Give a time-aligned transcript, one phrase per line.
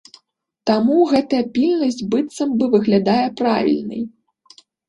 [0.69, 4.01] Таму гэтая пільнасць быццам бы выглядае правільнай.